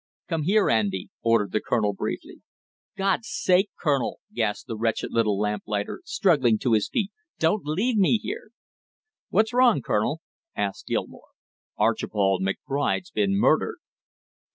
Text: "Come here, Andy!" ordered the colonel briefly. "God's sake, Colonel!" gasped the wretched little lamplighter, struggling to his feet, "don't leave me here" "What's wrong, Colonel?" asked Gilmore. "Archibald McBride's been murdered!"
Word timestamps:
"Come 0.29 0.45
here, 0.45 0.67
Andy!" 0.67 1.09
ordered 1.21 1.51
the 1.51 1.61
colonel 1.61 1.93
briefly. 1.93 2.41
"God's 2.97 3.27
sake, 3.29 3.69
Colonel!" 3.79 4.19
gasped 4.33 4.65
the 4.65 4.75
wretched 4.75 5.11
little 5.11 5.37
lamplighter, 5.37 6.01
struggling 6.05 6.57
to 6.57 6.73
his 6.73 6.89
feet, 6.89 7.11
"don't 7.37 7.63
leave 7.65 7.97
me 7.97 8.17
here" 8.17 8.49
"What's 9.29 9.53
wrong, 9.53 9.83
Colonel?" 9.83 10.21
asked 10.55 10.87
Gilmore. 10.87 11.29
"Archibald 11.77 12.41
McBride's 12.41 13.11
been 13.11 13.35
murdered!" 13.39 13.77